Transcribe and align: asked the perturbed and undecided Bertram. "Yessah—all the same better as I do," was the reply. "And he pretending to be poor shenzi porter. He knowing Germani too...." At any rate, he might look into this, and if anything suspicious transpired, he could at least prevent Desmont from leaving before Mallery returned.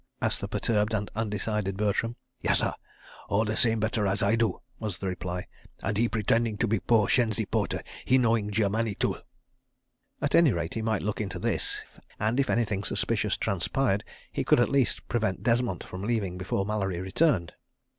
asked 0.19 0.41
the 0.41 0.47
perturbed 0.47 0.95
and 0.95 1.11
undecided 1.15 1.77
Bertram. 1.77 2.15
"Yessah—all 2.41 3.45
the 3.45 3.55
same 3.55 3.79
better 3.79 4.07
as 4.07 4.23
I 4.23 4.35
do," 4.35 4.59
was 4.79 4.97
the 4.97 5.05
reply. 5.05 5.45
"And 5.83 5.95
he 5.95 6.09
pretending 6.09 6.57
to 6.57 6.67
be 6.67 6.79
poor 6.79 7.07
shenzi 7.07 7.45
porter. 7.45 7.83
He 8.03 8.17
knowing 8.17 8.49
Germani 8.49 8.95
too...." 8.97 9.17
At 10.23 10.33
any 10.33 10.51
rate, 10.53 10.73
he 10.73 10.81
might 10.81 11.03
look 11.03 11.21
into 11.21 11.37
this, 11.37 11.83
and 12.19 12.39
if 12.39 12.49
anything 12.49 12.83
suspicious 12.83 13.37
transpired, 13.37 14.03
he 14.31 14.43
could 14.43 14.59
at 14.59 14.69
least 14.71 15.07
prevent 15.07 15.43
Desmont 15.43 15.83
from 15.83 16.01
leaving 16.01 16.35
before 16.35 16.65
Mallery 16.65 16.99
returned. 16.99 17.53